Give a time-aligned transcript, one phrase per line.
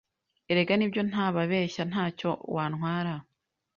[0.51, 3.13] Erega nibyo ntababeshya ntacyo wantwara